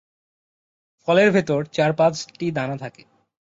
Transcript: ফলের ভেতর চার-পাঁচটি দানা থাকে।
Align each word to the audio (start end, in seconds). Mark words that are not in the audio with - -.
ফলের 1.07 1.29
ভেতর 1.31 1.59
চার-পাঁচটি 1.73 2.45
দানা 2.51 2.75
থাকে। 2.77 3.03